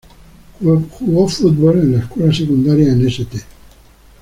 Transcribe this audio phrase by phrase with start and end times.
[0.59, 3.43] Jugó fútbol en la escuela secundaria en St.